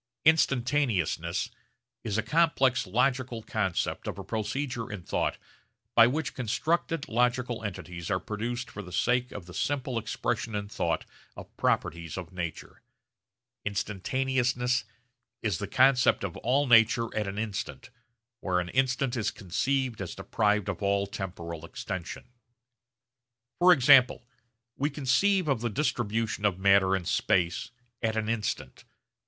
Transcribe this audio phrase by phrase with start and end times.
[0.25, 1.51] Instantaneousness
[2.03, 5.37] is a complex logical concept of a procedure in thought
[5.93, 10.67] by which constructed logical entities are produced for the sake of the simple expression in
[10.67, 11.05] thought
[11.37, 12.81] of properties of nature.
[13.63, 14.85] Instantaneousness
[15.43, 17.91] is the concept of all nature at an instant,
[18.39, 22.23] where an instant is conceived as deprived of all temporal extension.
[23.59, 24.25] For example
[24.75, 27.69] we conceive of the distribution of matter in space
[28.01, 28.83] at an instant.